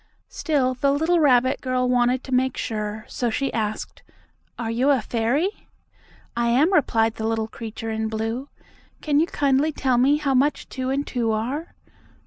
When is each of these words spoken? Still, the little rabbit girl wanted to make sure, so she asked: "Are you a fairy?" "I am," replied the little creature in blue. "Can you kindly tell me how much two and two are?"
Still, 0.29 0.73
the 0.73 0.91
little 0.91 1.19
rabbit 1.19 1.61
girl 1.61 1.87
wanted 1.87 2.23
to 2.23 2.31
make 2.31 2.57
sure, 2.57 3.05
so 3.07 3.29
she 3.29 3.53
asked: 3.53 4.01
"Are 4.57 4.71
you 4.71 4.89
a 4.89 4.99
fairy?" 4.99 5.67
"I 6.35 6.47
am," 6.47 6.73
replied 6.73 7.17
the 7.17 7.27
little 7.27 7.47
creature 7.47 7.91
in 7.91 8.07
blue. 8.07 8.49
"Can 9.03 9.19
you 9.19 9.27
kindly 9.27 9.71
tell 9.71 9.99
me 9.99 10.17
how 10.17 10.33
much 10.33 10.67
two 10.69 10.89
and 10.89 11.05
two 11.05 11.31
are?" 11.33 11.75